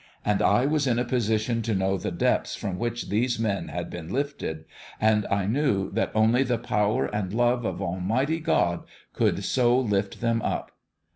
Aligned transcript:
And 0.25 0.41
I 0.41 0.65
was 0.65 0.87
in 0.87 0.97
a 0.97 1.05
position 1.05 1.61
to 1.61 1.75
know 1.75 1.95
the 1.95 2.09
depths 2.09 2.55
from 2.55 2.79
which 2.79 3.09
these 3.09 3.37
men 3.37 3.67
had 3.67 3.91
been 3.91 4.11
lifted... 4.11 4.65
and 4.99 5.27
I 5.27 5.45
knew 5.45 5.91
that 5.91 6.11
only 6.15 6.41
the 6.41 6.57
power 6.57 7.05
and 7.05 7.31
love 7.31 7.65
of 7.65 7.83
Almighty 7.83 8.39
God 8.39 8.83
could 9.13 9.43
so 9.43 9.79
lift 9.79 10.19
them 10.19 10.41
up. 10.41 10.71